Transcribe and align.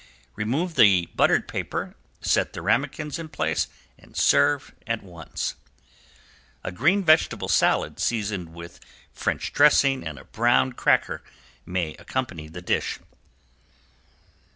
Remove 0.35 0.73
the 0.73 1.09
buttered 1.13 1.47
paper, 1.47 1.95
set 2.21 2.53
the 2.53 2.63
ramequins 2.63 3.19
in 3.19 3.29
place 3.29 3.67
and 3.99 4.17
serve 4.17 4.73
at 4.87 5.03
once. 5.03 5.53
A 6.63 6.71
green 6.71 7.03
vegetable 7.03 7.47
salad 7.47 7.99
seasoned 7.99 8.51
with 8.55 8.79
French 9.13 9.53
dressing 9.53 10.03
and 10.03 10.17
a 10.17 10.23
browned 10.25 10.75
cracker 10.75 11.21
may 11.67 11.93
accompany 11.99 12.47
the 12.47 12.63
dish. 12.63 12.97